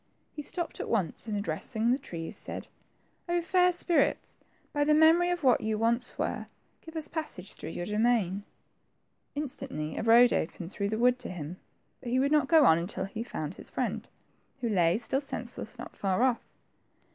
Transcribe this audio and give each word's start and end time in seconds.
Pie 0.35 0.41
stopped 0.41 0.79
at 0.79 0.89
once, 0.89 1.27
and 1.27 1.37
addressing 1.37 1.91
the 1.91 1.99
trees, 1.99 2.35
said,— 2.35 2.69
0 3.29 3.43
fair 3.43 3.71
spirits, 3.71 4.35
by 4.73 4.83
the 4.83 4.95
memory 4.95 5.29
of 5.29 5.43
what 5.43 5.61
you 5.61 5.77
once 5.77 6.17
were, 6.17 6.47
give 6.83 6.95
us 6.95 7.07
passage 7.07 7.53
through 7.53 7.69
your 7.69 7.85
domain.'' 7.85 8.43
Instantly 9.35 9.95
a 9.97 10.01
road 10.01 10.33
opened 10.33 10.71
through 10.71 10.89
the 10.89 10.97
wood 10.97 11.19
to 11.19 11.29
him, 11.29 11.57
but 11.99 12.09
he 12.09 12.17
would 12.19 12.31
not 12.31 12.47
go 12.47 12.65
on 12.65 12.79
unfil 12.79 13.05
he 13.07 13.19
had 13.21 13.31
found 13.31 13.53
his 13.53 13.69
friend, 13.69 14.09
who 14.61 14.69
lay, 14.69 14.97
still 14.97 15.21
senseless, 15.21 15.77
not 15.77 15.95
far 15.95 16.23
off. 16.23 16.41